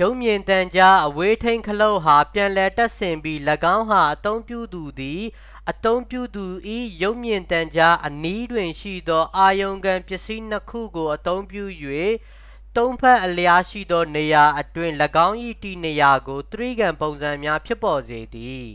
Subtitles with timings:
[0.00, 3.38] ရုပ်မြင်သံကြား အဝေးထိန်းခလုတ်အား ပြန်လည်တပ်ဆင်ပြီး
[3.76, 5.22] ၎င်းအား အသုံးပြုသူသည်
[5.70, 6.46] အသုံးပြုသူ၏
[7.02, 11.64] ရုပ်မြင်သံကြားအနီးတွင်ရှိသော အာရုံခံပစ္စည်း နှစ် ခုကို အသုံးပြု၍
[12.76, 14.94] သုံး ဖက်အလျားရှိသောနေရာအတွင်း
[15.26, 18.68] ၎င်း၏ တည်နေရာကို တြိဂံပုံစံများဖြစ်ပေါ်စေသည်